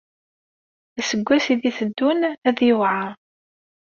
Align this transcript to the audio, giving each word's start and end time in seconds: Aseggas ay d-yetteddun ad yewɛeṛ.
Aseggas 0.99 1.45
ay 1.51 1.55
d-yetteddun 1.57 2.19
ad 2.47 2.57
yewɛeṛ. 2.67 3.09